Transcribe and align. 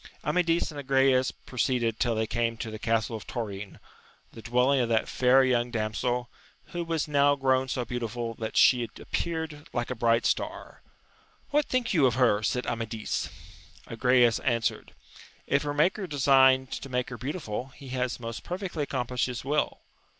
Amadis 0.23 0.71
and 0.71 0.79
Agrayes 0.79 1.29
proceeded 1.45 1.99
till 1.99 2.15
they 2.15 2.25
came 2.25 2.57
t^ 2.57 2.71
the 2.71 2.79
castle 2.79 3.15
of 3.15 3.27
Torin, 3.27 3.77
the 4.33 4.41
dwe\&ig^ 4.41 4.55
ol 4.81 4.87
>Jt\a^ 4.87 4.87
i^ist 4.87 5.05
^^ssxsisi 5.05 5.19
220 5.29 5.51
AMADIS 5.51 5.65
OF 5.67 5.71
GAUL. 5.71 5.71
damsel, 5.71 6.29
who 6.71 6.83
was 6.83 7.07
now 7.07 7.35
grown 7.35 7.67
so 7.67 7.85
beautiful 7.85 8.33
that 8.39 8.57
she 8.57 8.81
appeared 8.99 9.67
like 9.71 9.91
a 9.91 9.95
bright 9.95 10.25
star. 10.25 10.81
What 11.51 11.65
think 11.67 11.93
you 11.93 12.07
of 12.07 12.15
her? 12.15 12.41
said 12.41 12.65
Amadis. 12.65 13.29
Agrayes 13.85 14.39
answered, 14.43 14.95
If 15.45 15.61
her 15.61 15.73
Maker 15.75 16.07
de 16.07 16.19
signed 16.19 16.71
to 16.71 16.89
make 16.89 17.09
her 17.11 17.17
beautiful, 17.19 17.67
he 17.75 17.89
has 17.89 18.19
most 18.19 18.43
perfectly 18.43 18.87
accompUshed 18.87 19.27
his 19.27 19.45
will. 19.45 19.81